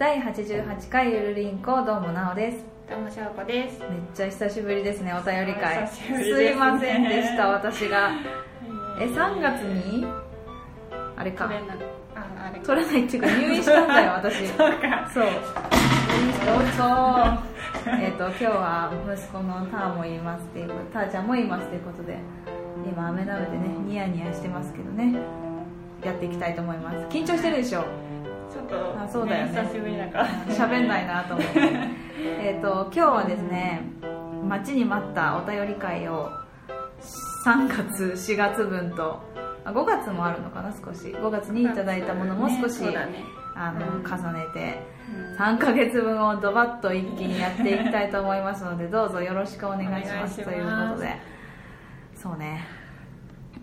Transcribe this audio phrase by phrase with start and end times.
[0.00, 2.64] 第88回ゆるりんこどうもなおです。
[2.88, 3.80] どうもしょうこです。
[3.80, 5.86] めっちゃ久しぶりですねお便り会。
[5.88, 8.12] すいませんでした私が。
[8.98, 10.06] え3月に？
[11.18, 11.50] あれか。
[12.64, 14.46] 取れないっていうか入院したんだよ私。
[14.48, 15.10] そうか。
[15.12, 15.24] そう。
[15.24, 15.30] 入
[16.24, 22.16] 院しておっそうえっと今日は息子のターもいますっていうターちゃんもいますということで
[22.90, 25.18] 今飴鍋でねニヤニヤしてますけどね。
[26.02, 26.96] やっていきたいと思います。
[27.10, 27.84] 緊張してるでしょ？
[28.50, 29.62] ちょっとあそうだよね。
[29.62, 30.28] 久しぶりだから。
[30.48, 31.60] 喋んないなと思って。
[32.42, 33.82] えっと今日はですね
[34.46, 36.28] 待ちに待ったお便り会を
[37.44, 39.22] 3月4月分と
[39.64, 41.08] あ5月もあるのかな少し。
[41.08, 43.24] 5月にいただいたものも少し、そうだね。
[43.54, 44.04] あのうん。
[44.04, 45.36] 重ねてうん。
[45.36, 51.16] 3ヶ月分をドバッと一気にやっていきたいと思いますので どうぞよろしくお願いしますということで。
[52.14, 52.66] そうね。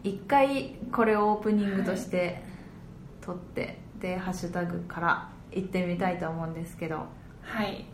[0.03, 2.43] 一回これをオープニングとして
[3.21, 7.05] 撮ってでハッシュタグから行ってみたいと思うんですけど。
[7.41, 7.85] はい。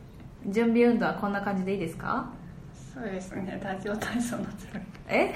[0.48, 2.30] 準備運動はこんな感じでいいですか？
[2.94, 3.60] そうですね。
[3.64, 4.82] ラジオ体操の準備。
[5.08, 5.34] え？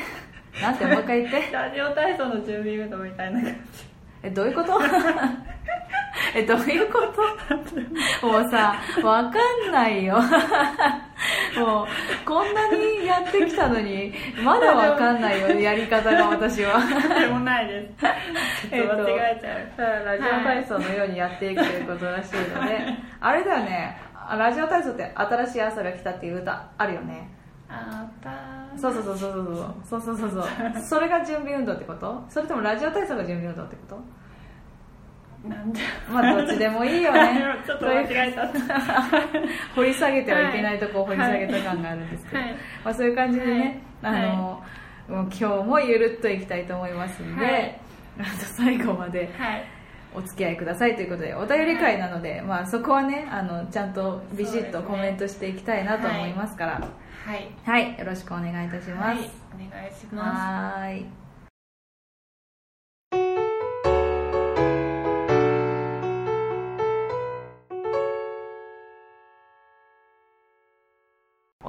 [0.62, 0.86] なんて？
[0.86, 1.52] もう一回言って。
[1.54, 3.56] ラジオ体操の準備運動みたいな感
[4.24, 4.80] えどういうこと？
[6.36, 7.00] えどういうこ
[8.22, 8.28] と？
[8.28, 9.40] もうさわか
[9.70, 10.16] んないよ。
[11.58, 11.88] もう
[12.26, 16.80] こんなにやってきたのにまだわかんないよやり方が私は。
[16.82, 18.06] じでもないです。
[18.72, 20.06] えっと間違えちゃう。
[20.06, 22.80] ラジオ体操のようにやっていくということらしいので、
[23.20, 23.98] あれだよね。
[24.30, 27.30] あラジオ体操って新しい朝が来たっていう歌あるよね。
[27.70, 28.30] あった。
[28.80, 29.76] そうそうそうそうそう。
[29.84, 30.82] そうそうそうそう。
[30.82, 32.24] それが準備運動ってこと？
[32.30, 34.00] それともラジオ体操が準備運動ってこと？
[35.50, 35.80] なんで。
[36.10, 37.42] まあどっちでもいいよね。
[37.66, 38.48] ちょっと間違えた。
[39.76, 42.52] 掘り下げてはいけないとこを掘り下げた感があるんですけど、はい。
[42.84, 44.24] まあ、そういう感じでね、はい。
[44.24, 44.64] あの、
[45.08, 47.80] もう今日もゆるっといきたいと思いますんで、
[48.56, 49.64] 最後まではい。
[50.16, 56.88] お付き合いくださいということでお便り会なので、まあ、そこはねあのちゃんとビシッとコメントしていきたいなと思いますから。
[57.28, 57.52] はい。
[57.66, 59.18] はい、よろしくお願いいたします、はい。
[59.18, 60.82] お願いします。
[60.82, 61.27] は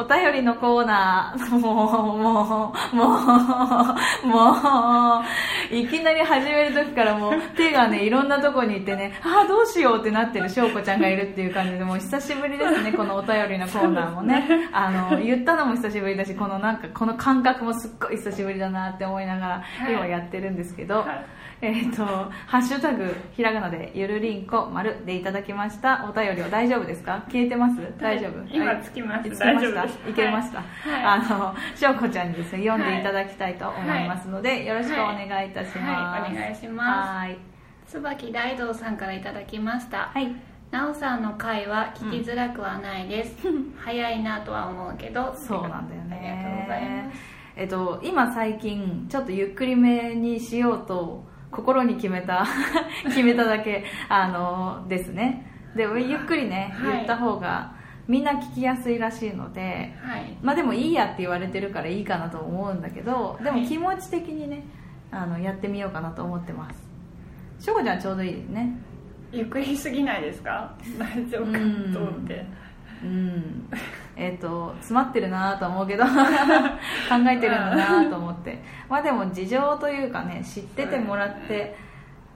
[0.09, 14.69] 便りのコーナー、もう、もう、もう、もう、いきなり始める時からもう手がね、いろんなとこに行ってね、ああ、どうしようってなってる翔子ちゃんがいるっていう感じで、もう久しぶりですね、このお便りのコーナーもね。
[14.73, 21.05] あの、言ったのも久しぶりだし、このなんか、この感覚もすっごい久しぶりだなって思いながら、今やってるんですけど、
[21.61, 26.09] えっ、と、ハッシュタグ、ひらがなで、ゆるりんこ、丸でいただきました。
[26.09, 27.25] お便りは大丈夫ですか？
[27.29, 27.77] 消えてます？
[27.99, 28.45] 大丈夫？
[28.55, 28.83] 今はい。
[28.83, 30.11] つきましたつきました？
[30.11, 30.59] いけました？
[30.61, 31.05] はい。
[31.05, 35.79] あの、しょうこちゃんにですね、読んでいただきたいと思いますので、よろしくお願いいたします。
[35.79, 36.33] はい。
[36.33, 37.09] お願いします。
[37.09, 37.39] はーい。
[37.89, 40.11] 椿大道さんからいただきました。
[40.15, 40.35] はい。
[40.71, 43.35] なおさんの回は聞きづらくはないです、
[43.79, 46.19] 早いなとは思うけどそうなんだよね。
[46.21, 47.19] ありがとうございます。
[47.57, 52.47] えっと、今最近、ちょっとゆっくりめにしようと、心に決めた、
[53.05, 55.47] 決めただけ、あの、ですね。
[55.75, 56.93] で、ゆっくりね、はい。
[56.97, 57.73] 言った方が、
[58.07, 60.37] みんな聞きやすいらしいので、はい。
[60.43, 64.63] まあでもいいやって言われてるからいいかなと思うんだけど、でもはい気持ち的にね、
[65.11, 66.89] あの、やってみようかなと思ってます。
[67.61, 68.73] しょこちゃんちょうどいいですね。
[69.33, 70.73] ゆっくりすぎないですか？
[70.99, 72.47] 大丈夫かうんと思って
[73.03, 73.69] うん、
[74.17, 76.11] えっ、と詰まってるなと思うけど 考
[77.29, 78.63] えてるんだなと思って。
[78.89, 81.77] まあでも事情というかね知っててもらって、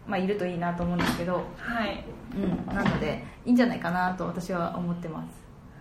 [0.07, 2.05] まあ、いるといいなと思うんですけど、はい。
[2.35, 5.29] うん、なのでいいんじゃないかなと私は思ってます。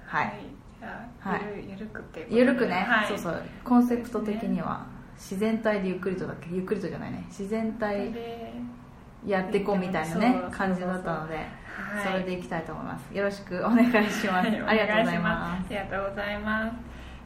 [0.06, 0.34] はい、
[0.80, 1.42] じゃあ、はい。
[1.58, 3.44] ゆるゆるくってゆるくね、はい、そうそう。
[3.64, 7.24] コンセプト的には自然体でゆっくりとだっけゆっくりとじゃないね。
[7.28, 8.54] 自然体で
[9.26, 11.36] やっていこうみたいなね感じだったので。
[11.36, 11.46] はい
[12.04, 13.16] それでいきたいと思います。
[13.16, 14.62] よろしくお願いします、はい。
[14.66, 15.66] ありがとうございます。
[15.66, 16.74] ありがとうございます。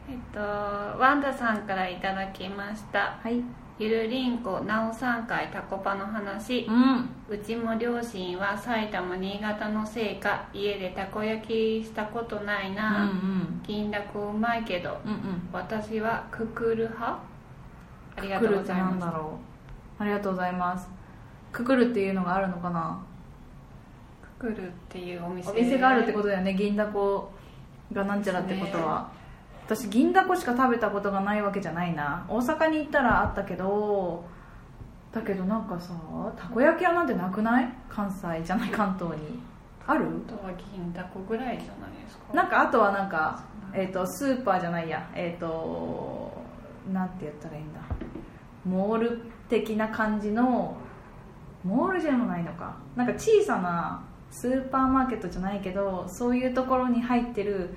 [0.08, 3.18] えっとワンダさんからいただきました。
[3.22, 3.42] はい。
[3.78, 6.66] ゆるりんこなおさん会タコパの話。
[6.68, 7.08] うん。
[7.28, 13.60] うちも両親は埼玉新潟のせいか家でたこ焼きしたことないうんな、うん。
[13.62, 15.48] 銀だこうまいけどうんうん。
[15.52, 17.18] 私はククル派？
[18.16, 19.00] ありがクとうございます。
[19.00, 19.38] だろ
[19.98, 20.02] う。
[20.02, 20.88] ありがとうございます。
[21.52, 22.98] ククルっていうのがあるのかな？
[24.38, 25.50] ククルっていうお店。
[25.50, 27.30] お店があるってことだよね銀だこ
[27.92, 29.10] がなんちゃらってことは、
[29.64, 32.26] 私銀だこしか食べたことがないわけじゃないな。
[32.28, 34.24] 大阪に行ったらあったけど
[35.12, 35.92] だけどなんかさ
[36.36, 37.72] たこ焼き屋なんてなくない？
[37.88, 39.40] 関西じゃない関東に。
[39.86, 40.04] ある？
[40.28, 42.34] あとは銀だこぐらいじゃないですか。
[42.34, 45.08] なんかあとはなんか、えー、とスーパーじゃないや。
[45.14, 46.32] えっ、と
[46.92, 47.80] なんて言ったらいいんだ。
[48.64, 50.76] モール的な感じの
[51.64, 52.76] モールじゃないのか。
[52.96, 57.70] なんか小さなスーパーマーケットじゃないけどそういうところに入ってる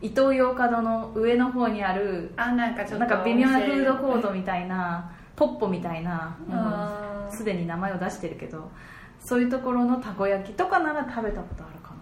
[0.00, 7.34] イトーヨーカドーの上の方にあるあなんかちょっとなんか微妙なフードコートみたいなポッポみたいなものあー。
[7.34, 8.70] すでに名前を出してるけど
[9.18, 11.96] そういうところのたこ焼きとかなら食べたことあるかな。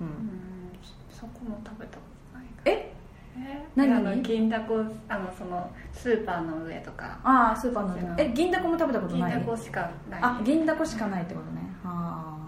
[0.00, 0.72] ううんん
[1.10, 2.02] そこも食べたこ
[2.32, 2.92] とないえ？
[3.38, 3.68] え？
[3.76, 3.94] 何？
[3.94, 7.20] あの銀だこあのそのスーパーの上とか。
[7.22, 9.34] ああスーパーのそうえ銀だこも食べたこと銀ない？
[9.34, 10.20] だこしかない。
[10.20, 11.62] あ銀だこしかないってことね。
[11.84, 12.41] ああ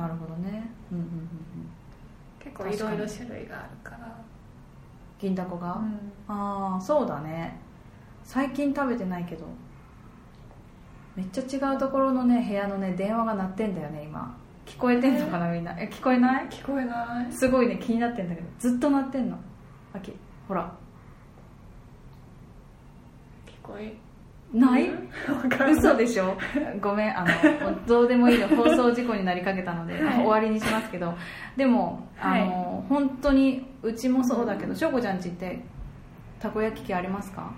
[0.00, 0.70] なるほどね。
[0.90, 1.28] うんうんうんうん。
[2.38, 4.16] 結構いろいろ種類があるから。
[5.18, 6.12] 銀だこが、うん。
[6.26, 7.60] ああそうだね。
[8.24, 9.44] 最近食べてないけど。
[11.16, 14.34] めっちゃ違うところのね部屋のね電話が鳴ってんだよね今。
[14.64, 15.72] 聞こえてんのかなみんな。
[15.72, 16.48] え聞こえない？
[16.48, 17.32] 聞こえない。
[17.32, 18.46] すごいね気になってんだけど。
[18.58, 19.36] ずっと鳴ってんの。
[19.92, 20.12] あき
[20.48, 20.72] ほら。
[23.46, 23.94] 聞こえ
[24.52, 24.90] ない？
[25.72, 26.36] 嘘でしょ？
[26.80, 27.28] ごめんあの
[27.86, 30.14] どうでもいいの放送事故になりかけたので、はい。
[30.16, 31.14] 終わりにしますけど。
[31.56, 35.60] でもあの、本当にうちもそうだけど翔子ちゃんちって
[36.40, 37.50] たこ焼き器ありますか？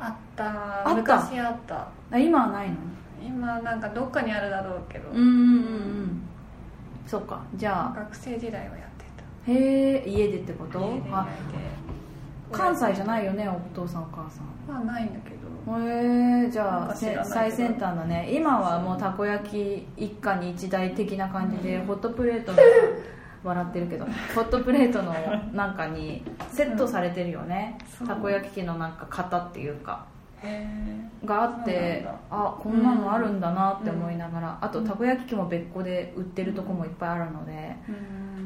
[0.00, 0.44] あった。
[0.46, 0.94] あった？
[0.94, 1.88] 昔あった。
[2.10, 2.76] あ今はないの？
[3.22, 6.22] 今なんかどっかにあるだろうけど、うんうんうんうん。
[7.06, 7.40] そうか。
[7.56, 8.88] じゃあ学生時代はやっ
[9.46, 10.98] てへえ家でってこと？
[12.52, 14.46] 関西じゃないよねお父さんお母さん。
[14.72, 15.35] まあないんだけど
[15.66, 18.28] へえじゃあ最先端だね。
[18.32, 22.58] 今はもうたこ焼き一家に一台的な感じで、ホットプレートの
[23.42, 24.10] 笑ってるけどホ
[24.42, 25.12] ットプレートの
[25.52, 30.04] なんかにセットされてるよね、そうたこ焼き器のなんか型っていうか。
[30.42, 30.66] へ
[31.24, 37.76] があってあこんなのあるんだなって思いながら、あとたこ焼き器も別個で売ってるとこもいっぱいあるので、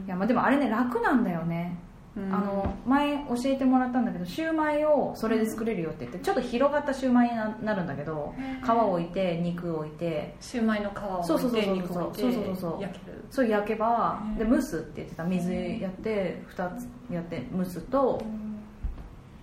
[0.06, 1.76] いやまあでもあれね楽なんだよね。
[1.84, 8.34] うんあの前教えてもらったんだけどシューマイをそれで作れるよって言ってちょっと広がったシューマイにななるんだけど
[8.64, 10.34] 皮を置いて肉を置いて。
[10.40, 12.32] シューマイの皮を置いて肉を置いて
[12.80, 13.24] 焼ける。
[13.30, 15.24] そう焼けばで蒸すって言ってた。
[15.24, 18.20] 水やって2つやって蒸すと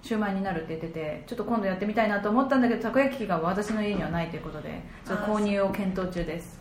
[0.02, 6.60] シューマイになるって言っててちょっと今度やってみたいなと思ったんだけどたこ焼き器が私の家にはないということでちょっと購入を検討中です。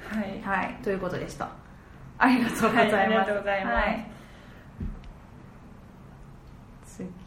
[0.00, 0.40] はい。
[0.42, 0.78] はい。
[0.82, 1.48] ということでした。
[2.18, 4.10] ありがとうございます、はいありがとうございますはい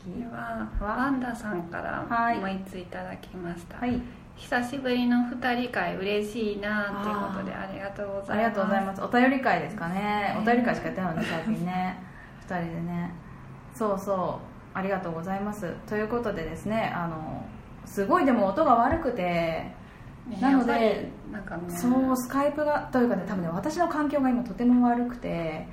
[0.02, 4.02] 次でははワンダさんからはいもう一ついただきました、はい。
[4.36, 8.32] 久しぶりの二人会嬉しいなっていうことでありがとうございます。
[8.32, 9.02] ありがとうございます。
[9.02, 10.36] お便り会ですかね。
[10.42, 12.04] お便り会しかやってないのね最近ね。
[12.48, 13.14] 2人でね。
[13.74, 14.40] そうそ
[14.74, 14.78] う。
[14.78, 15.72] ありがとうございます。
[15.88, 17.46] ということでですねあの
[17.86, 19.24] すごいでも音が悪くて。
[20.26, 21.64] ねなのでなんかね。
[21.70, 25.68] そうスカイプがというかね多分ね私の環境が今とても悪くて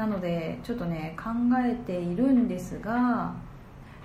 [0.00, 1.28] なのでちょっとね考
[1.62, 3.34] えているんですが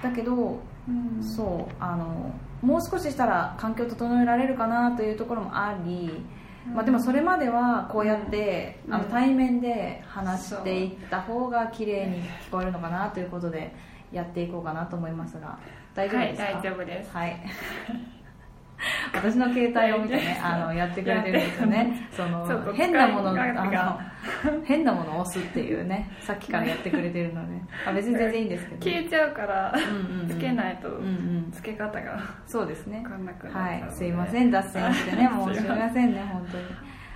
[0.04, 1.24] だけどうん。
[1.24, 6.10] そうあのもう少ししたら環境を整えられるかなというところもあり、
[6.74, 8.94] まあ、でもそれまではこうやって、うん。
[8.94, 13.74] あの対面で話していった方が綺麗に聞こえるのかなということで
[14.12, 15.58] やっていこうかなと思いますが
[15.94, 17.12] 大丈夫ですか、はい大丈夫です。
[17.12, 17.40] はい
[19.14, 22.08] 私の携帯を見てねあのやってくれてるんですよね。
[22.12, 24.00] その 変なものあが
[24.44, 27.62] の 変なものを押すっていうねさっきからやってくれてるので。
[27.88, 28.86] あ別に全然いいんですけど。
[28.86, 29.74] 消えちゃうから
[30.28, 31.00] つけないと
[31.52, 33.02] つけ方がそうですね。
[33.04, 33.92] 分かんなくなっちゃうはい。
[33.92, 35.28] すいません脱線してね。
[35.28, 36.64] はい申し訳ませんね本当に。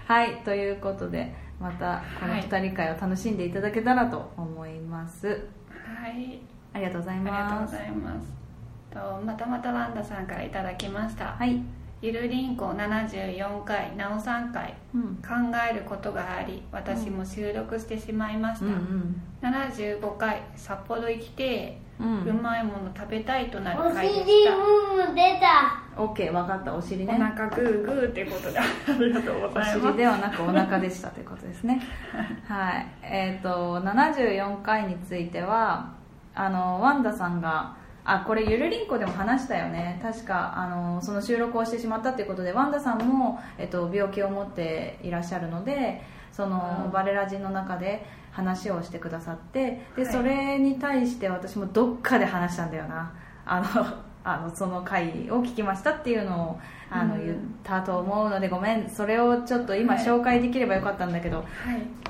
[0.07, 6.41] はいということでまたこの二人会を楽しんでいただけたらと思います、はい。
[6.73, 8.48] ありがとうございありがとうますございます
[8.91, 11.61] とまたまたワンダさんからいただきました、はい、
[12.01, 14.75] ゆるりんこ74回なお3回。
[14.95, 15.29] うん、考
[15.69, 24.55] えることがあり私も収録してしまいました、うんうん75回札幌行きてううまいもの食べたいとなるお回で尻した。
[24.55, 26.01] ムーム出た。
[26.01, 26.73] オッケー分かった。
[26.73, 28.63] お尻おね腹グーグーってことであ
[28.99, 29.79] りがとうごおざいます。
[29.79, 31.81] 尻ではなくお腹でしたということですね。
[32.47, 32.87] はい。
[33.01, 35.89] えっ、と74回については
[36.35, 37.75] あのワンダさんが
[38.11, 39.99] あこれゆるりんこでも話したよね。
[40.01, 46.01] 確かあのその収録をしてしまったということでワンダさんも、えっと、病気を持っていらっしゃるので
[46.31, 46.91] その、うん。
[46.91, 50.11] バレラジの中で話をしてくださってで、はい。
[50.11, 53.13] それに対して私もどっかで話したんだよな。
[53.45, 57.25] あのあのその回を聞きましたっていうのをあの、うん。
[57.25, 58.89] 言ったと思うのでごめん。
[58.89, 60.03] それをちょっと今はい。
[60.03, 61.45] 紹介できればよかったんだけど、はい。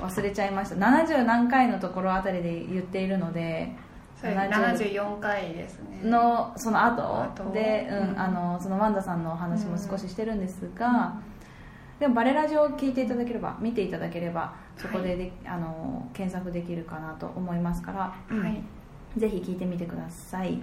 [0.00, 0.76] 忘れちゃいました。
[0.76, 3.89] 70何回のところあたりで言っているのでそれ70
[4.22, 6.00] 74回ですね。
[6.04, 7.22] のその後？
[7.22, 7.52] 後。
[7.52, 8.20] で、うんうん。
[8.20, 11.14] あのそのワンダさんのお話も少ししてるんですが、
[11.98, 18.62] でもバレラジオを聞いていただければ見ていただければそこでで、あの検索できるかなと思いますから、うんはい。
[19.16, 20.60] ぜひ聞いてみてください。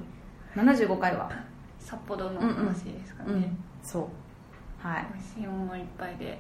[0.56, 1.32] 75回は？
[1.80, 3.58] 札幌の話ですかね、うん。
[3.84, 4.08] そう。
[4.88, 5.06] はい。
[5.14, 6.40] 美味しいものいっぱいで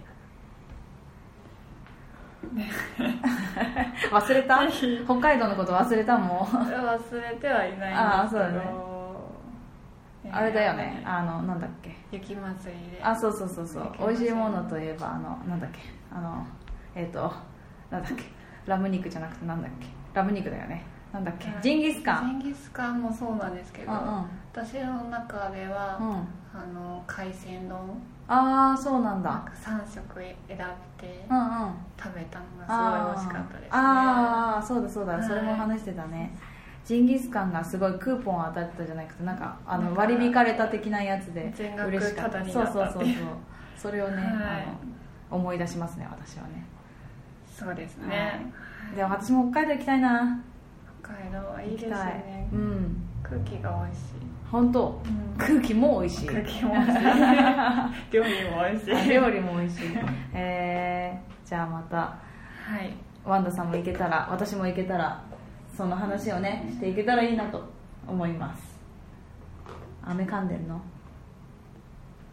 [4.11, 4.59] 忘れた？
[5.05, 6.47] 北海道のこと忘れたもん。
[6.47, 8.61] 忘れてはいないあーそうだね。
[8.63, 9.17] えー
[10.29, 11.01] あれだよね。
[11.05, 11.95] あのなんだっけ？
[12.11, 12.91] 雪祭り。
[12.97, 13.91] であそうそうそうそう。
[13.99, 15.79] 美味しいものといえばあのなんだっけ？
[16.13, 16.45] あの
[16.95, 17.31] えっ、と
[17.89, 18.23] なんだっけ？
[18.65, 19.87] ラム肉じゃなくてなんだっけ？
[20.13, 20.83] ラム肉だよね。
[21.13, 21.47] なんだっけ？
[21.61, 22.39] ジンギスカン。
[22.41, 24.25] ジンギスカンもそうなんですけど、うんうん。
[24.53, 26.07] 私の中では、うん。
[26.53, 27.79] あの海鮮丼
[28.29, 29.31] ああそうなんだ。
[29.31, 33.69] なんか3食選べて食べたのがすごい美味しかったですね。
[33.71, 35.23] あーあーそうだそうだ、はい。
[35.23, 36.37] それも話してたね。
[36.83, 42.43] ジンギスカンがすごいクーポン当たってたじゃなくてなんかあの割り引かれた的なやつで全額嬉しかった。
[42.45, 43.03] そうそうそうそう。
[43.77, 44.25] それをね、はい。
[44.25, 44.65] あ
[45.31, 46.65] の思い出しますね私はね。
[47.57, 48.51] そうですはね、
[48.95, 50.39] でも私も北海道行きたいな。
[51.01, 52.49] 北海道はいいですね。
[52.53, 53.03] うん。
[53.23, 54.16] 空気が美味しい、
[54.51, 55.37] 本当うん。
[55.37, 56.27] 空気も美味しい。
[56.27, 57.03] 空気も美味しい。
[58.11, 58.95] 料理も美味しい。
[58.95, 59.89] あ料理も美味しい。
[60.33, 62.15] えー、じゃあまたは
[62.83, 62.93] い。
[63.25, 65.21] ワンダさんも行けたら私も行けたら
[65.75, 67.61] その話をねしていけたらいいなと
[68.07, 68.77] 思います。
[70.03, 70.81] 雨噛んでんの？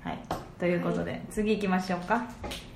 [0.03, 0.19] はい。
[0.59, 2.25] ということで、次行きましょうか。
[2.45, 2.74] えっと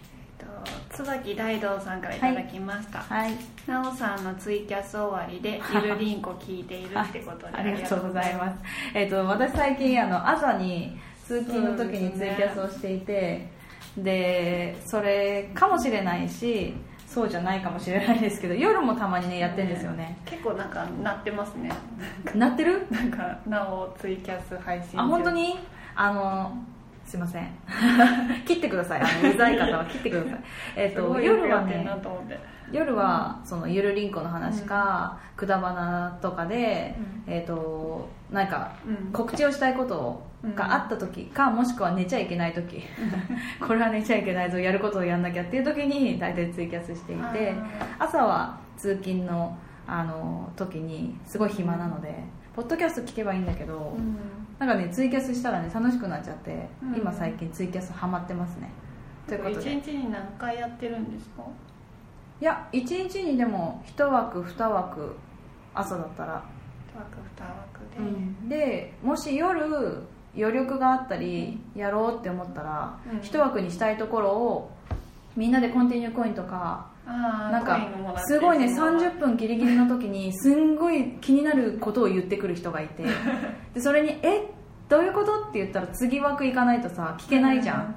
[1.04, 3.32] 椿大道さんからいただきました、はい。
[3.66, 7.52] なおさんのツイキャス終わりでゆるりんこ聞いているってことで。
[7.58, 8.58] ありがとうございます。
[8.94, 13.46] えっ、と私最近あの朝に通勤の時にツイキャスをしていて
[13.96, 16.74] で,、それかもしれないし
[17.06, 21.70] そうじゃないかもしれないですけど夜もたまにねやってるんですよね、結構なんか鳴ってますね。
[22.34, 22.86] なってる？
[22.90, 24.98] なんかなおツイキャス配信中。
[24.98, 25.58] あ本当に？
[25.94, 26.52] あの
[27.08, 27.48] すいません。
[28.44, 29.00] 切ってください。
[29.00, 30.38] あのうざい方は切ってください。
[30.76, 31.88] えっ、すと夜はね
[32.70, 36.94] 夜はそのゆるりんこの話か、くだばなとかで、
[37.26, 39.10] うえっ、となんかうん。
[39.10, 40.22] 告知をしたいこと
[40.54, 42.84] があった時か、もしくは寝ちゃいけない時
[43.66, 47.54] これは寝ちゃいけないぞやることをやんなきゃっていう時に大体ツイキャスしていて
[47.98, 52.14] 朝は通勤のあの時にすごい暇なので、
[52.54, 54.18] ポッドキャスト聞けばいいんだけど、うん
[54.58, 56.96] なんかねツイキャスしたらね楽しくなっちゃって、うん。
[56.96, 58.70] 今最近ツイキャスハマってますね。
[59.26, 59.78] ということで。
[59.78, 61.42] 一日に何回やってるんですか？
[62.40, 65.16] いや1日にでも1枠2枠
[65.74, 66.32] 朝だったら、
[66.96, 73.18] 枠二枠で、でもし夜余力があったりやろうって思ったら、うん。
[73.18, 74.70] 1枠にしたいところを
[75.36, 77.78] みんなでコンティニューコインとかなんか
[78.26, 83.04] すごいねその30分ギリギリの時にすんごい気になることを言ってくる人がいて。
[83.74, 84.50] でそれに「え
[84.88, 87.94] どういうこと?」って言ったら次枠行かないとさ聞けないじゃん、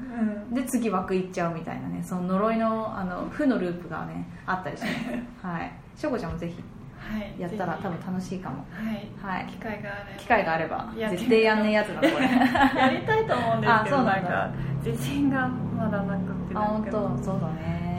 [0.49, 4.93] うんで次枠行っちゃうみたいなねその呪いのあの負のループがねあったりします。
[5.47, 5.71] はい。
[5.95, 6.61] しょうこちゃんもぜひ
[6.99, 8.65] はいやったら多分楽しいかも。
[8.71, 9.37] はい。
[9.39, 9.45] はい。
[9.47, 10.19] 機会があれば。
[10.19, 12.25] 機会があれば絶対やんねえやつだなこれ。
[12.81, 14.21] やりたいと思うんですあけそうなんだ。
[14.21, 16.91] どなんか自信がまだなくてあ本当。
[17.23, 17.90] そうだ一ね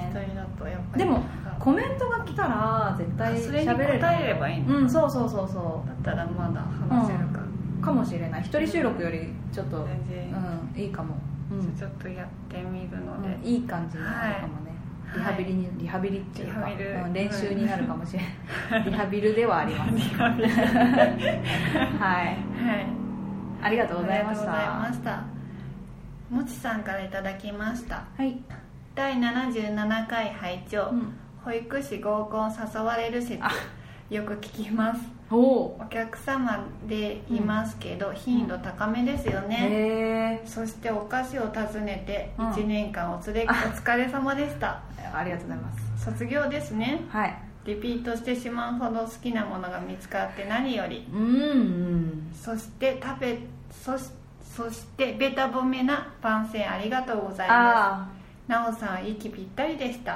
[0.96, 1.22] でも
[1.58, 4.00] コメントが来たら絶対あそれに喋れる。
[4.00, 7.40] 答えればいいのうんそうそうそうそだったらまだ話せるか、
[7.80, 8.42] うかもしれない。
[8.42, 11.16] 一人収録よりちょっとうんいいかも。
[11.50, 11.76] うん。
[11.76, 14.72] ちょっとやってみるので、うんいい感じになるかもね、
[15.06, 15.18] はい。
[15.18, 16.60] リハビリにリハビリっていうか、
[17.06, 18.22] うん練習になるかもしれ
[18.70, 18.84] ない。
[18.84, 19.92] リハビルではあります。
[20.16, 20.32] はい。
[22.00, 22.36] はい。
[23.62, 24.52] ありがとうございました。
[24.52, 25.24] ありがとうございました。
[26.30, 28.04] もちさんからいただきました。
[28.16, 28.40] はい、
[28.94, 33.42] 第77回拝聴、うん、保育士合コン誘われる説。
[33.42, 33.50] あ。
[34.10, 35.00] よく聞きます。
[35.30, 40.46] お客様でいますけど、頻度高めですよね、へえ。
[40.46, 42.50] そしてお菓子を訪ねてうん。
[42.50, 44.82] 1年間お連れ、 お疲れ様でした。
[45.14, 46.04] ありがとうございます。
[46.04, 47.00] 卒業ですね。
[47.08, 47.34] はい。
[47.64, 51.08] リピートしてしまうほど好きなものが見つかって何より。
[51.10, 52.30] うんうん。
[52.34, 53.38] そして食べ
[53.70, 54.10] そし
[54.42, 58.21] そしてベタ褒めな番宣ありがとうございまあす
[58.52, 60.12] なおさん息ぴったりでした。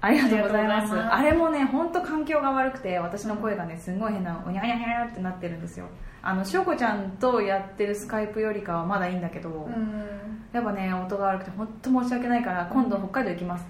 [0.00, 0.94] あありがとうございます。
[0.94, 5.86] あれもね本当環境が悪くて私の声がねすごい変なおにゃにゃにゃってなってるんですよ。
[6.22, 10.46] あのしょうこちゃんとやってるスカイプよりかはまだいいんだけど、うん。
[10.52, 13.66] やっぱね音が悪くて本当申し訳ないから今度北海道行きます。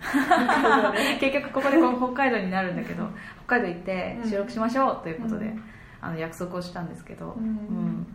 [1.19, 3.09] 結局ここでこう北海道になるんだけど
[3.47, 5.62] 北海道行って収録しましょうということで、うん。
[6.02, 7.45] あの約束をしたんですけど、うん。
[7.45, 8.07] うん。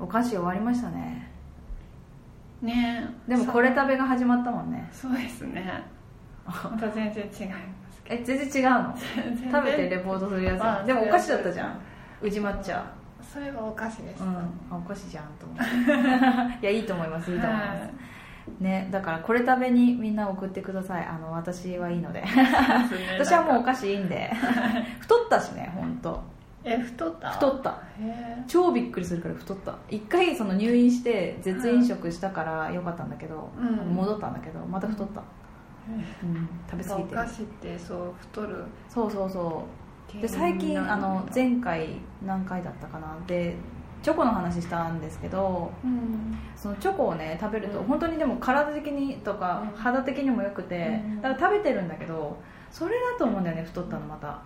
[0.00, 1.33] お菓子終わりましたね
[2.64, 3.08] ね。
[3.28, 4.88] えでもこれ食べが始まったもんね。
[4.92, 5.84] そうですね。
[6.46, 7.56] また全然違いま
[7.90, 8.94] すけえ全然違うの？
[9.50, 11.78] 食べてレポートするやまあつでもお菓子だったじゃん。
[12.20, 12.84] 宇治抹茶。
[13.22, 14.36] それはお菓子です、うん。
[14.36, 15.64] あお菓子じゃんと思って。
[16.62, 17.32] いやいいと思います。
[17.32, 17.88] いいと思います、は
[18.60, 18.62] い。
[18.62, 21.06] ねだからこれ食べにみんな送ってください。
[21.06, 22.22] あの私はいいので。
[23.18, 24.30] 私はもうお菓子いいんで。
[25.00, 26.22] 太ったしね本当
[26.64, 27.30] え太った？
[27.30, 27.82] 太った。
[28.46, 29.74] 超びっくりするから太った。
[29.90, 33.94] 一回その入院して絶飲食したからよかったんだけど、うん。
[33.94, 35.22] 戻ったんだけどまた太った、
[36.22, 37.10] うん、食べ過ぎおて。
[37.12, 38.64] る菓子ってそう太る。
[38.88, 39.64] そうそうそ
[40.18, 40.20] う。
[40.20, 41.88] で最近あの全前回
[42.24, 43.16] 何回だったかな。
[43.26, 43.56] で
[44.02, 46.36] チョコの話したんですけどうん。
[46.56, 47.84] そのチョコをね食べるとうん。
[47.86, 49.78] 本当にでも体的にとかうん。
[49.78, 51.22] 肌的にもよくてうん。
[51.22, 52.38] だから食べてるんだけど
[52.70, 54.40] それだと思うんだよね太ったのまた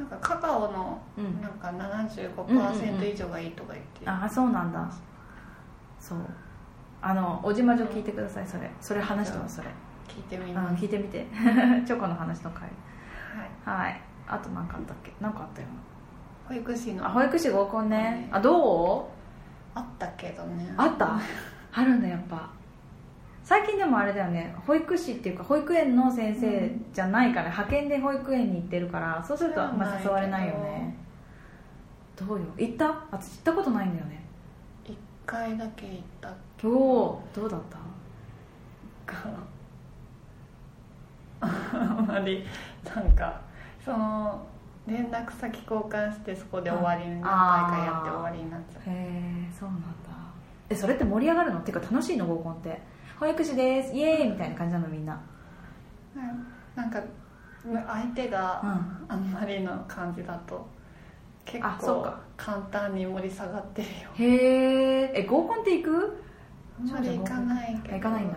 [0.00, 1.40] なんかカカオのうん。
[1.42, 2.06] なんかうんうんうん。
[2.06, 4.90] 75%以上がいいとか言って、ああそうなんだ。
[5.98, 6.18] そう。
[7.02, 8.70] あのおじまじょ聞いてくださいそれ。
[8.80, 9.68] それ話してますそれ。
[10.08, 11.26] 聞いてみうんます、聞いてみて。
[11.86, 12.62] チョコの話の回。
[13.64, 14.00] はい、はい。
[14.26, 15.12] あと何かあったっけ？
[15.20, 15.68] 何かあったよ
[16.48, 17.02] 保育士の。
[17.02, 18.26] なあ保育士合コンね。
[18.30, 19.04] うんあどう？
[19.74, 20.72] あったけどね。
[20.76, 21.18] あった？
[21.72, 22.48] あるんだやっぱ
[23.50, 30.94] 最近でもあれだよね保育士っていうか保育園の先生じゃないから、派遣で保育園に行ってるからそうするとあんま誘われないよね。
[32.14, 32.44] どうよ？
[32.56, 32.86] 行った？
[33.10, 34.24] 私行ったことないんだよね。
[34.84, 36.28] 一回だけ行った
[36.62, 39.12] 今日どうだった？
[39.12, 39.28] か
[41.40, 42.44] あんまり
[42.84, 43.40] なんか
[43.84, 44.46] その
[44.86, 49.88] 連絡先交換してそこで終わりに何回かやって終わりになっちゃうへえそうなんだ。
[50.68, 51.58] えそれって盛り上がるの？
[51.58, 52.26] っていうか楽しいの？
[52.26, 52.80] 合コンって
[53.20, 53.92] 保育士です。
[53.92, 54.30] イエーイ。
[54.30, 55.20] みたいな感じなのみんな。
[56.16, 57.02] うんなんか
[57.62, 59.14] 相手がうん。
[59.14, 60.66] あんまりの感じだと
[61.44, 62.06] 結構
[62.38, 63.94] 簡単に盛り下がってるよ。
[64.14, 64.24] へ
[65.02, 66.22] ええ合コンって行く？
[66.80, 67.94] あんまり行かないけど。
[67.96, 68.36] 行かないんだ。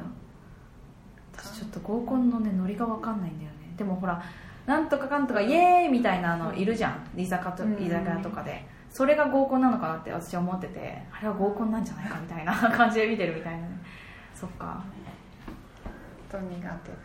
[1.38, 3.74] 私ちょっと合コンのねノリが分かんないんだよね。
[3.78, 4.22] でもほら
[4.66, 7.08] なんとかかんとかイエーイみたいなのいるじゃん。
[7.18, 7.74] 居酒屋とうん。
[7.82, 8.66] 居酒屋とかで。
[8.90, 13.80] それが合コンなのかなって私は思っててあれは合コンなんじゃないかみたいな感じで見てるみたいなね
[14.44, 14.84] そっか。
[16.30, 16.92] と苦手。
[16.92, 16.98] だ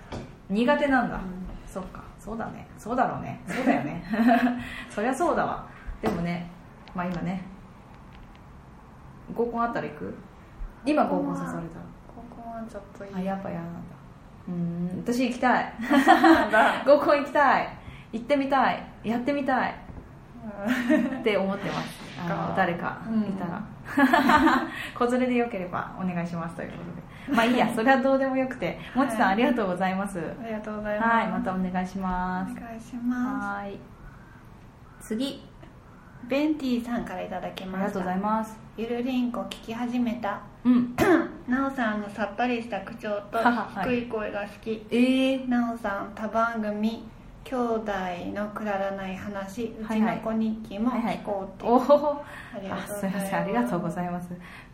[0.51, 1.23] 苦手なんだ、うん。
[1.69, 2.03] そっか。
[2.19, 2.67] そうだね。
[2.77, 3.41] そうだろうね。
[3.47, 4.03] そうだよね。
[4.91, 5.65] そりゃそうだわ。
[6.03, 6.51] でもね
[6.97, 7.43] まあ今ね
[9.33, 10.15] 合コンあったら行く？
[10.85, 11.61] 今合コン誘われたら
[12.09, 13.15] ここはちょっといい。
[13.15, 13.81] あやっぱ嫌なんだ。
[14.49, 15.73] うーん私行きたい。
[16.85, 17.69] 合コン行きたい。
[18.15, 18.83] 行ってみたい。
[19.05, 19.71] やってみたい。
[19.71, 19.88] うん
[21.21, 22.09] って思ってます。
[22.21, 22.55] あのか。
[22.57, 23.23] 誰かうん。
[23.23, 23.63] いたら、
[24.95, 27.37] 子連れでよければお願いしますということで。
[27.37, 28.79] まあいいやそれはどうでもよくて。
[28.95, 29.33] もちさん、はい。
[29.33, 30.19] ありがとうございます。
[30.19, 31.11] ありがとうございます。
[31.11, 32.53] はいまたお願いします。
[32.53, 33.81] お願いしまはーい。
[35.01, 35.27] 次。
[35.27, 35.59] す
[36.27, 37.77] ベンティさんからいただきました。
[37.79, 38.59] ありがとうございます。
[38.77, 40.41] ゆるりんこ聞き始めた。
[40.65, 40.95] うん。
[41.49, 43.89] なおさんのさっぱりした口調とはい。
[43.89, 44.87] 低い声が好き。
[44.91, 47.09] えー、なおさん他番組
[47.49, 47.93] 兄弟
[48.35, 53.01] のくだらない話うちの子日記も聞こうっていう、おおありがあとうございます。
[53.01, 53.41] すいません。
[53.41, 54.29] ありがとうございます。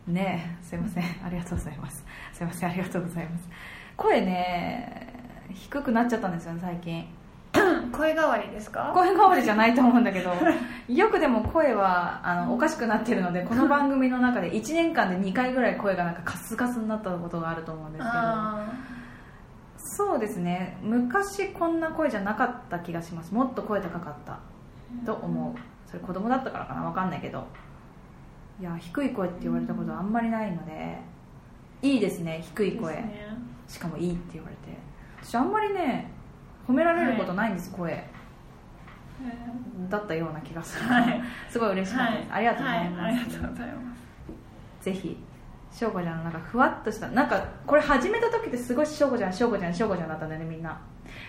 [0.08, 1.04] ねえすいません。
[1.24, 2.04] ありがとうございます。
[2.32, 2.70] すいません。
[2.70, 3.48] ありがとうございます。
[3.96, 5.14] 声ね
[5.52, 7.06] 低くなっちゃったんですよね最近。
[7.92, 8.90] 声変わりですか？
[8.92, 10.32] 声変わりじゃないと思うんだけど
[10.92, 18.66] よくでも声はあのおかしくなってるのでこの番組の中で1年間で2回ぐらい声がなんかカスカスになったことがあると思うんですけど あ
[19.84, 20.78] そうですね。
[20.82, 23.32] 昔こんな声じゃなかった気がします。
[23.32, 24.38] もっと声高かった。
[25.02, 25.54] ーと思う。
[25.86, 26.82] それ子供だったからかな。
[26.82, 27.46] 分かんないけど。
[28.60, 30.98] いや低い声って言われたことはあんまりないので。
[31.82, 33.36] いいですね低い声、ね。
[33.68, 34.76] しかもいいって言われて。
[35.22, 36.10] 私あんまりね
[36.66, 37.92] 褒められることないんです、声。
[37.92, 38.08] え
[39.90, 41.22] だったような気がする、はい。
[41.50, 43.94] すごい嬉しかったです、ありがとうございはます、ありがとうございま
[44.80, 44.84] す。
[44.84, 45.16] ぜひ
[45.74, 50.80] しょうこちゃんのなんかふわっとしたなんかこれ始めた時ってすごいしょうこちゃんしょうこちゃんしょうこちゃんだったんだよねみんな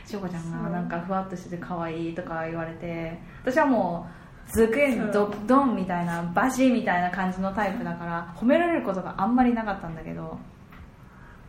[0.06, 4.08] しょうこちゃんがなんかふわっとしてて可愛いとか言われて私はも
[4.48, 10.38] うズクンそうドドンみたいなバシみたいな感じのタイプだから褒められることがあんまりなかったんだけど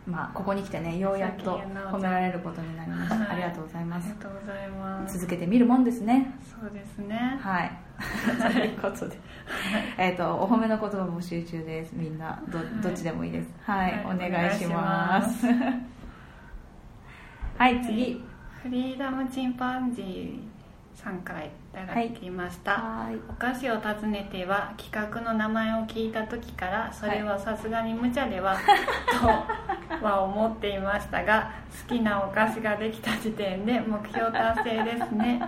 [0.07, 1.59] まあここに来てねようやっと
[1.91, 3.27] 褒められることになりました、はい。
[3.29, 4.07] ありがとうございあます。
[4.07, 5.13] りがとうございます。
[5.19, 6.33] 続けてみるもんですね。
[6.59, 7.37] そうですね。
[7.41, 9.17] はいということで。
[9.97, 11.93] えっとお褒めの言葉募集中です。
[11.93, 13.53] みんなどどっちでもいいです。
[13.63, 14.15] はい、はい。
[14.15, 15.45] お願いします。
[17.57, 18.23] はい次。
[18.63, 20.39] フリーダムチンパンジー
[20.93, 23.15] さんからいただきました、はい。
[23.29, 28.57] お菓子を訪ねては企画の名前を聞いた時からそれはさすがに無茶では、
[29.99, 31.51] とは思っていましたが
[31.87, 35.41] 好きなお菓子ができた時点で目標達成ですね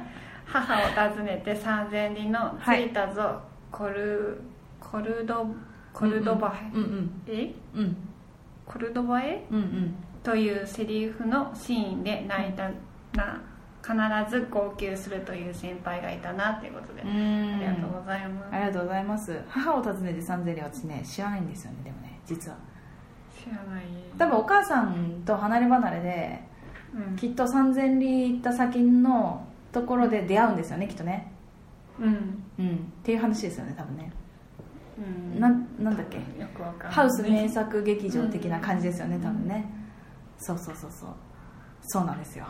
[0.52, 4.42] 母を訪ねて3000里の「はい着いたぞ、コル
[4.80, 5.48] コルド
[5.94, 7.22] コルドバへ、うんうん。
[7.28, 7.54] え？
[7.76, 7.98] うん。
[8.66, 9.96] コルドバへうんうん。
[10.24, 12.70] というセリフのシーンで泣いた
[13.16, 13.42] な。
[13.82, 13.96] 必
[14.30, 19.42] ず号泣するという先輩がいたなということで、うあんりがとうございます、ありがとうございます。
[19.48, 22.58] 母を訪ねて三千里は私ね知らないんですよねでもね実は。
[23.34, 23.86] 知らない。
[24.18, 26.44] 多分お母さんと離れ離れで
[26.94, 27.16] うん。
[27.16, 31.32] きっと三千里行った先のところで出会うんですよねきっとね。
[32.00, 32.76] うん、うん。
[32.76, 34.12] っていう話ですよね多分ね。
[34.98, 36.18] うん、なんなんだっけ？
[36.18, 36.92] よくわかんない。
[36.92, 39.22] ハウス名作劇場的な感じですよね、うん。
[39.22, 39.66] 多分ね。
[40.38, 41.10] そうそうそうそう。
[41.82, 42.46] そうなんですよ。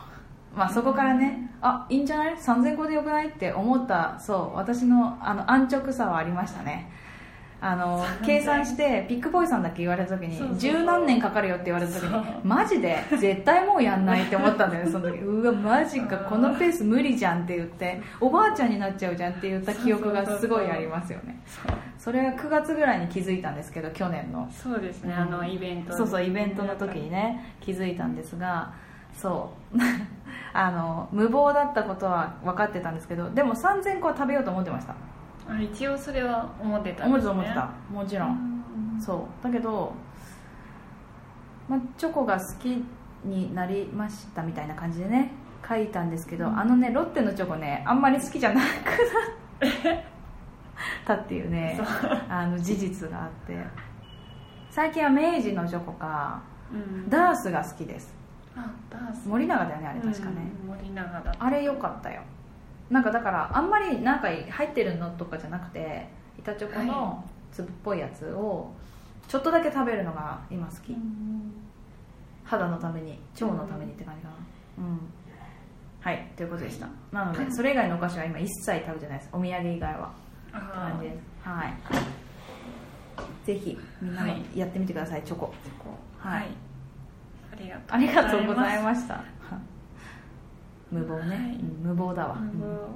[0.56, 3.30] まあそこからねあいいんじゃない？3000個でよくない？
[3.30, 6.90] って思ったそう私のあの安直さはありましたね
[7.62, 15.20] あの計算してピックボーイさんだけ言われた時に十何年かかるよって言われた時にマジで絶対もうやんないって思ったんだよね その時。
[15.20, 21.40] うわマジかこのペース無理じゃんって言っておばあちゃんになっちゃうじゃんって言った記憶がすごいありますよね。
[21.98, 24.48] それは9月ぐらいに気づいたんですけど去年の。
[24.52, 28.72] そうですねあのイベントそうそうイベントの時にね気づいたんですが
[29.14, 29.78] そう。
[30.54, 34.94] あの無謀だったことは分かってたんですけどでも3000個は食べようと思ってました。
[34.94, 34.96] あ
[35.58, 37.72] 一応それは思ってたん思ってた思ってた。
[37.92, 38.30] もちろん。
[38.98, 39.02] ん。
[39.02, 39.44] そう。
[39.44, 39.94] だけど、
[41.68, 42.84] まあ、チョコが好き
[43.24, 45.32] になりましたみたいな感じでね
[45.68, 46.60] 書いたんですけど、うん。
[46.60, 50.04] あのねロッテのチョコねあんまり好きじゃなくなっ
[51.06, 51.80] たっていうね
[52.30, 53.58] あの事実があって。
[54.70, 57.10] 最近は明治のチョコかうん。
[57.10, 58.14] ダースが好きです。
[58.56, 59.28] あダース。
[59.28, 62.22] 森永だよねあれ確かね、うん森永だあれ良かったよ
[62.90, 66.08] なんかだからあんまりなんか入ってるのとかじゃなくて
[66.40, 68.72] 板チョコの粒っぽいやつを
[69.28, 70.96] ちょっとだけ食べるのが今好き、
[72.44, 74.36] 肌のために腸のためにって感じかな。
[74.80, 75.00] うん。
[76.02, 76.88] はいということでした。
[77.12, 79.30] なのでそれ以外のお菓子は今一切食べてないです。
[79.34, 80.08] お土産以外は。
[80.08, 80.60] ってあ
[80.92, 81.20] 感じです。
[81.48, 81.74] はい。
[83.46, 85.54] ぜひみんなやってみてくださいチョコ。
[86.18, 86.46] ははい。
[86.46, 86.46] い。
[87.52, 89.24] ありがとうありがとうございすました
[90.92, 91.56] 無謀ね、はい。
[91.56, 92.36] うん無謀だわ。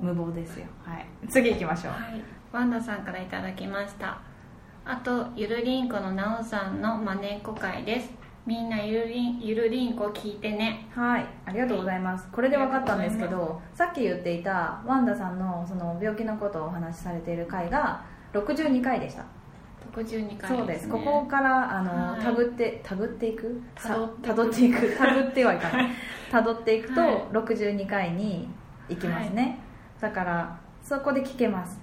[0.01, 0.31] 無謀。
[0.33, 0.65] ですよ。
[0.83, 1.05] はい。
[1.29, 1.93] 次行きましょう。
[1.93, 4.21] はい、ワンダさんからいただきました。
[4.85, 8.11] あとゆるりんこのなおさんのまねっこ会です。
[8.45, 10.87] みんなゆるりんゆるりんこ聞いてね。
[10.93, 11.25] はい。
[11.45, 12.27] ありがとうございます。
[12.31, 18.03] これで分かったんですけどさっき言っていたワンダさんのその病気のことをお話しされている回が
[18.33, 19.23] 62回でした
[19.95, 20.49] 62回。
[20.49, 20.89] そうです。
[20.89, 22.21] ここからあの、はい。
[22.21, 23.61] たぐってたぐっていく？
[23.75, 23.95] た
[24.33, 24.93] どっていく。
[24.97, 25.89] たぐってはいかない。
[26.31, 27.23] たどっていくとはい。
[27.31, 28.49] 62回に
[28.89, 29.59] 行きますね、
[29.99, 31.81] だからそこで聞けます。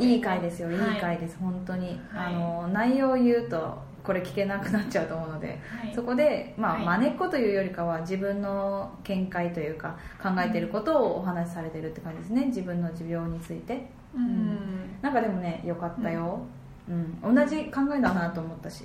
[0.00, 1.38] いい回ですよ、い、いはい回です。
[1.38, 2.34] 本当に、はい。
[2.34, 5.94] あの内容を言うとこれ聞けなくなっちゃうと思うので、はい。
[5.94, 6.84] そこでまあ、はい。
[6.84, 12.46] まねっこというよりかは自分の見解というか考えていることをお話しされてるって感じですね。
[12.46, 16.40] 自分の持病についてうん、なんかでもねよかったよ、
[16.88, 17.34] うん。
[17.34, 18.84] 同じ考えだなと思ったし。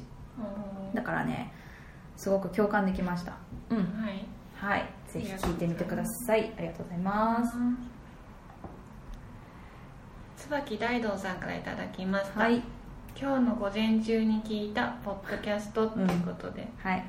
[0.93, 1.53] だからね
[2.17, 3.33] すごく共感できました。
[3.69, 3.77] うん。
[3.77, 4.25] はい。
[4.55, 4.85] はい。
[5.07, 6.53] ぜひ聞いてみてください。
[6.57, 7.57] ありがとうございます。
[10.35, 12.61] 椿大道さんからいただきました、はい。
[13.19, 17.05] 今日の午前中に聞いたポッドキャストということで、はい。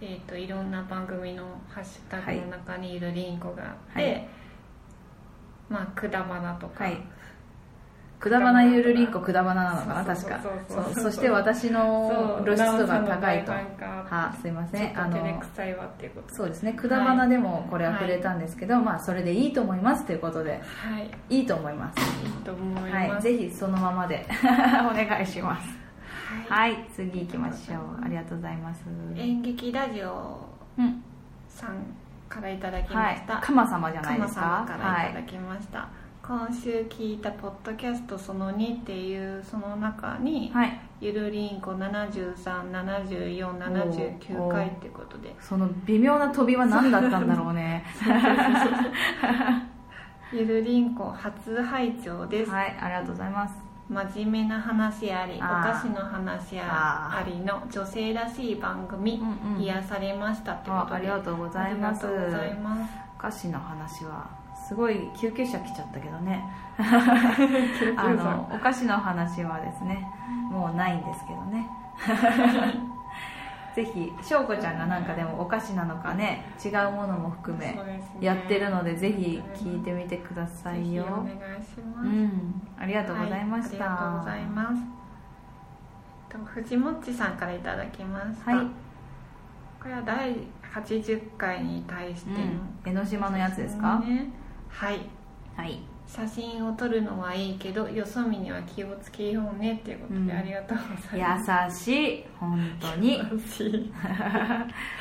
[0.00, 4.28] えー、といろんな番組のハッシュタグの中にゆるりんこがあって、はい。
[5.68, 6.96] まあくだばなとか、はい
[8.20, 10.40] くだばなゆるりんこくだばななのかな確か。
[10.94, 13.52] そして私の露出度が高いと。
[13.52, 15.00] はすいません。
[15.00, 16.34] あのくさいわっていうこと。
[16.34, 16.72] そうですね。
[16.72, 20.58] くだばなでもこれは触れたんですけど、まあそれでいいと思いますということでは
[20.98, 21.10] い。
[21.30, 21.98] いいと思います。
[22.24, 23.08] いいと思いはい。
[23.08, 24.26] ます、ぜひそのままで
[24.90, 25.68] お願いします。
[26.50, 26.70] はい。
[26.72, 26.84] はい。
[26.94, 28.04] 次行きましょう。
[28.04, 28.82] ありがとうございます。
[29.16, 30.40] 演劇ラジオ
[30.76, 31.02] うん。
[31.48, 31.70] さん
[32.28, 34.40] からいただきまはいした、かま様じゃないですか？
[34.40, 35.88] 様からはいいただきました、
[36.28, 40.78] 今週聞いたポッドキャストその2っていうその中に、はい。
[41.00, 45.34] ゆるりんこ737479回ってことで。
[45.40, 47.86] その微妙な飛びは何だったんだろうね。
[50.30, 53.54] ゆるりんこ初拝聴です、はいありがとうございます。
[53.88, 59.62] 真面目な話ありお菓子の話ありの女性らしい番組、うんうん。
[59.62, 60.92] 癒されましたってことで。
[60.92, 62.06] あありがとうございます。
[62.06, 62.98] ありがとうございます。
[63.16, 64.37] お菓子の話は
[64.68, 66.44] すごい救急車来ちゃったけどね。
[67.96, 70.06] あのお菓子の話はですね
[70.50, 71.66] もうないんですけどね。
[73.74, 77.78] ぜひ翔子ちゃんがなんかでもお菓子なのかね違うものも含め
[78.20, 81.04] やってるのでぜひ聞いてみてくださいよ。
[81.04, 82.62] お願いします、うん。
[82.78, 84.82] ありがとうございました、はい、ありがとうございます。
[86.28, 88.66] と藤もっちさんからいただきました、はい。
[89.80, 90.36] これは第
[90.74, 92.60] 80回に対しての、うん。
[92.84, 94.30] 江ノ島のやつですか、ね
[94.68, 95.00] はい。
[95.56, 95.80] はい。
[96.06, 100.30] 写真を撮るのはいいけどよそ見には気をつけようねっていうことで、うん。
[100.32, 101.90] ありがとうございます。
[101.90, 102.24] 優しい。
[102.40, 103.18] 本当に。
[103.18, 103.92] 優しい。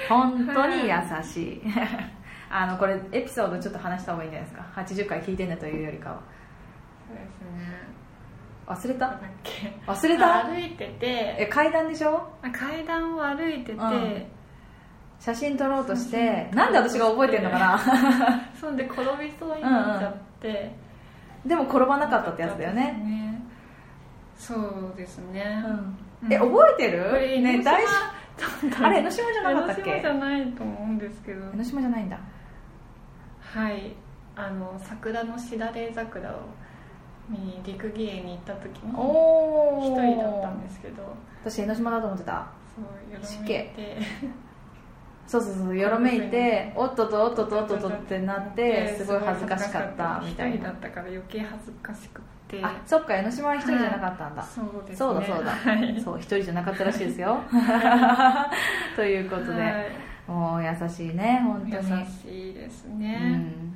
[0.10, 1.62] 本当に優しい。
[2.50, 6.22] あのこれエピソードちょっと話した方がいいんじゃないですか？80回聞いてねというよりかは。
[7.08, 7.78] そうですね。
[8.66, 9.08] 忘れた？
[9.08, 9.74] なんだっけ？
[9.86, 10.44] 忘れた？
[10.46, 11.36] 歩いてて。
[11.40, 12.28] え階段でしょ？
[12.42, 14.26] あ階段を歩いてて、うん
[15.20, 17.80] 写真撮ろうとしてなんで私が覚えてんのかな？
[18.60, 20.72] そんで転びそうになっちゃって、
[21.46, 22.84] でも転ばなかったってやつだよね。
[23.04, 23.42] ね
[24.38, 25.64] そうですね、
[26.22, 26.32] うん。
[26.32, 27.10] え覚えてる？
[27.10, 27.84] これね大
[28.84, 29.90] あれ江ノ島じゃなかったっけ？
[29.90, 31.46] 江ノ島じゃないと思うんですけど。
[31.54, 32.20] 江ノ島じゃないんだ。
[33.42, 33.96] はい。
[34.36, 36.34] あの桜のしだれ桜を
[37.28, 38.96] 見に陸芸に行った時に一
[40.00, 41.04] 人だったんですけど。
[41.44, 42.48] 私江ノ島だと思ってた。
[42.76, 43.98] そうよろしめいて
[45.28, 50.68] そうそうそうよろめいておっととおっととおっととってなってすごい恥ずかしかったみたいな。
[50.68, 52.62] だったから余計恥ずかしくて。
[52.64, 54.96] あそっか江ノ島は一人じゃなかったんだ、そうですね。
[54.96, 56.02] そうだそうだ、はい。
[56.02, 57.40] そう一人じゃなかったらしいですよ。
[58.96, 60.32] ということで、はい。
[60.32, 61.74] もう優しいね本当に。
[61.74, 63.76] 優しいですうね、ん、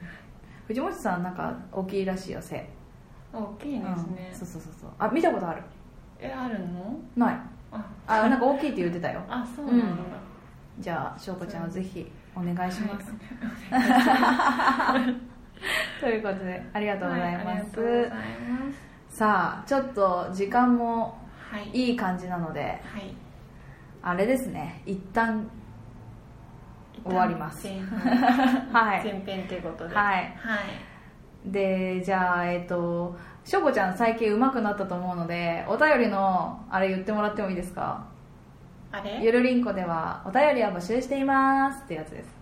[0.67, 2.65] 藤本さんなんか大きいらしいよ背。
[3.33, 4.29] 大きいですね。
[4.31, 4.89] うん、そうそうそうそう。
[4.99, 5.61] あ見たことある。
[6.19, 6.97] えあるの？
[7.17, 7.35] ない。
[7.73, 7.85] あ。
[8.07, 9.21] あなんか大きいって言ってたよ。
[9.27, 9.85] あそうなんだ、
[10.81, 13.13] じゃあ翔子ちゃんはぜひお願いします、
[16.01, 18.09] ということでありがとうございます、
[19.09, 21.19] さあちょっと時間も
[21.51, 21.69] はい。
[21.73, 23.13] いい感じなのではい。
[24.01, 24.81] あれですね。
[24.85, 25.47] 一旦
[27.03, 27.67] 終わります。
[27.67, 27.79] 前
[28.71, 29.03] はい。
[29.03, 29.93] 前編ということで。
[29.93, 30.33] はい。
[30.37, 30.55] は
[31.45, 31.51] い。
[31.51, 38.05] でじゃあえっ、としょこちゃん最近上手くなったと思うのでお便りのあれ言ってもらってもいいですか？
[38.91, 39.19] あれ？
[39.23, 42.41] ゆるりんこではお便りを募集していますってやつです。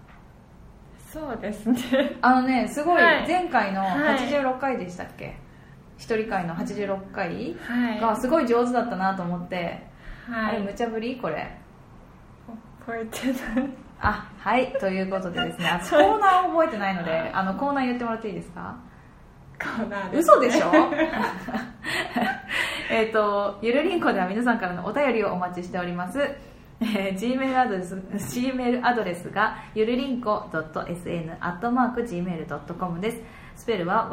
[1.14, 2.18] そうですね。
[2.22, 3.28] あのねすごいはい。
[3.28, 4.20] 前回のはい。
[4.20, 5.38] 86回でしたっけ、
[5.98, 8.00] 一人会の86回はい。
[8.00, 9.84] がすごい上手だったなと思って、
[10.30, 10.58] あはい。
[10.58, 11.18] れ無茶ぶり？
[11.18, 11.58] これ。
[12.86, 13.34] 覚えてな
[13.64, 13.70] い。
[14.02, 14.74] あはい。
[14.80, 15.68] ということでですね。
[15.68, 18.78] あコーナーを覚えてないのであのコーナー言ってもらっていいですか？
[19.60, 20.72] コーナーです嘘でしょ？
[22.92, 26.20] えっとゆるりんこでは皆さんからのお便りをお待ちしております、
[26.82, 33.22] えー Gmail アドレス Gmail アドレスがゆるりんこ .sn.gmail.com です。
[33.56, 34.10] スペルは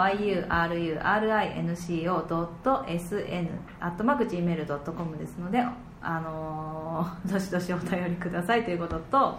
[3.86, 5.64] yurinco.sn.gmail.com ですので
[6.02, 9.38] あのーどしどしお便りくださいということと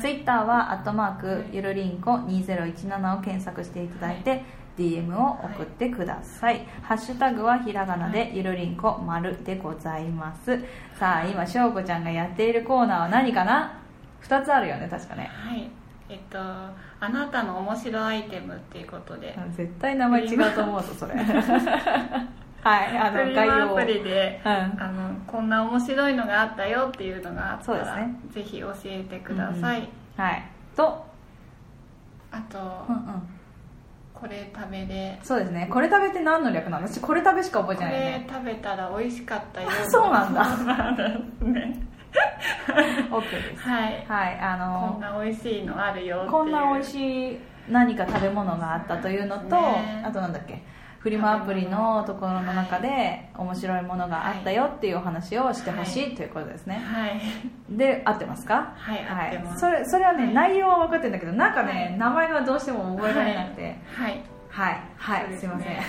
[0.00, 4.44] ツイッターは、アットマーク、ゆるりんこ2017を検索していただいて、
[4.80, 6.66] DM を送ってください。
[6.82, 10.58] ハッシュタグはひらがなで、ゆるりんこ丸でございます。
[10.98, 13.78] さあ、今、しょうこちゃんがやっているコーナーは何かな？
[14.20, 15.30] 二つあるよね、確かね。
[15.32, 15.70] はい
[16.08, 21.14] えっとあなたの面白アイテムっていうことで絶対名前違うと思うぞ、それ。
[22.62, 24.50] はい、あの、概要アプリでうん。
[24.50, 30.44] あのこんな面白いのがあったよっていうのがあったら、そうですねぜひ教えてください、はい。
[30.76, 31.06] と、
[32.32, 33.22] あと、うんうん。
[34.20, 35.68] これ食べでそうですね。
[35.72, 36.86] これ食べって何の略なの？
[36.86, 38.26] 私、これ食べしか覚えこてないよれね。
[38.28, 39.68] 食べたら美味しかったよ。
[39.88, 40.56] そうなんだ。
[40.56, 41.02] なんで
[41.38, 41.82] すね。
[43.10, 43.62] OK です。
[43.62, 44.04] はい。
[44.06, 50.02] はい、あのこんな美味しいのあるよこんな美味いしい何か食べ物があったというのと、ね。
[50.04, 50.62] あとなんだっけ？
[51.00, 57.20] フリマアプリのところの中で面白いものがあったよっていうお話をしてほしいということですね、はい。
[57.70, 58.74] で合ってますか？
[58.76, 59.60] はい合ってます。
[59.60, 60.34] それそれはね、はい。
[60.34, 61.98] 内容は分かってるんだけどなんかね、はい。
[61.98, 63.78] 名前がどうしても覚えられなくて。
[63.94, 64.22] はい。
[64.50, 64.82] はい。
[64.96, 65.52] はい、すね。
[65.52, 65.76] いません。
[65.76, 65.84] はい。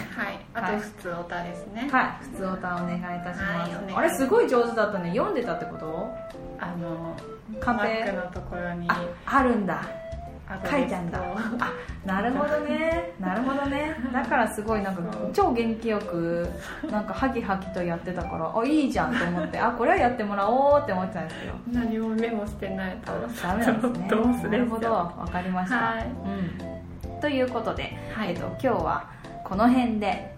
[0.53, 0.75] あはい。
[0.75, 1.89] と普通おたですね。
[1.91, 2.05] はい。
[2.31, 5.09] 普通おたお願いいたします、あれすごい上手だったね。
[5.09, 6.09] 読んでたってこと？
[6.57, 7.17] あの
[7.59, 8.87] カンペマックのところに。
[8.89, 9.83] ああるんだ
[10.69, 11.19] 書いてあるんだ。
[11.19, 11.25] と
[11.59, 11.73] あ
[12.05, 13.13] なるほどね。
[13.19, 13.95] なるほどね。
[14.11, 15.01] だからすごいなんか
[15.33, 16.49] 超元気よく
[16.89, 23.11] なんかハキハキとやってたからあいいじゃんと思ってあこれはやってもらおうって思ってたんですけど何もメモしてないと。
[23.41, 24.07] ダメなんですね。
[24.09, 24.91] どうすなるほど。
[24.91, 26.05] わかりました、はい。
[26.05, 28.29] うん、ということで、はい。
[28.29, 29.09] えっと、今日は
[29.43, 30.35] この辺で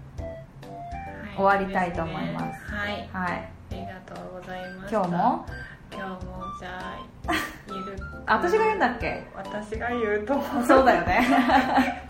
[1.36, 2.73] 終わりたいと思います。
[2.73, 3.10] はい。
[3.12, 3.49] はい。
[3.71, 4.97] ありがとうございました。
[4.97, 5.45] 今日も？
[5.91, 7.12] 今日もじゃあ
[7.68, 7.98] ゆる。
[7.98, 9.24] くあ私が言うんだっけ？
[9.36, 10.34] 私が言うと
[10.68, 11.28] そうだよね。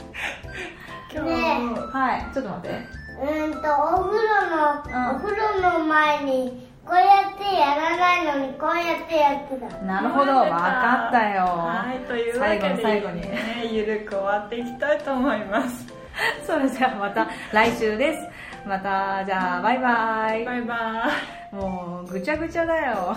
[1.13, 1.29] 今日。
[1.29, 3.03] ねもはいちょっと待って。
[3.23, 5.15] うんとお風呂の、うん。
[5.15, 9.77] お風呂の前にこうやってやらないのにこうやってやってた。
[9.85, 11.43] なるほどわかったよ。
[11.45, 13.21] はいというわけで最後の最後に。
[13.21, 15.85] ねゆるく終わっていきたいと思います。
[16.45, 18.27] それじゃあまた来週です。
[18.67, 20.45] またじゃあバイバイ。
[20.45, 21.05] バイバ
[21.51, 23.15] もうぐちゃぐちゃだよ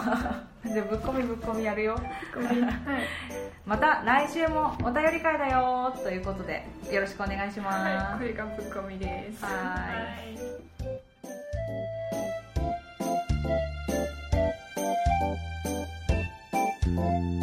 [0.72, 1.98] じゃあぶっこみぶっこみやるよ。
[3.64, 5.94] また来週もお便り会だよ。
[6.02, 9.44] ということでよろしくお願いします、はい、これがぶっこみです。
[9.44, 9.76] はは
[10.32, 10.36] い